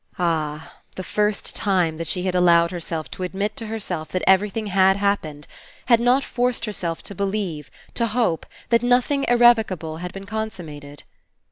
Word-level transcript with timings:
Ah! 0.17 0.77
The 0.95 1.03
first 1.03 1.55
time 1.55 1.97
that 1.97 2.07
she 2.07 2.23
had 2.23 2.33
allowed 2.33 2.71
herself 2.71 3.11
to 3.11 3.21
admit 3.21 3.55
to 3.57 3.67
herself 3.67 4.09
that 4.09 4.23
everything 4.25 4.65
had 4.65 4.97
happened, 4.97 5.45
had 5.85 5.99
not 5.99 6.23
forced 6.23 6.65
herself 6.65 7.03
to 7.03 7.13
believe, 7.13 7.69
to 7.93 8.07
hope, 8.07 8.47
that 8.69 8.81
nothing 8.81 9.25
irrevocable 9.27 9.97
had 9.97 10.11
been 10.11 10.25
con 10.25 10.49
summated 10.49 11.01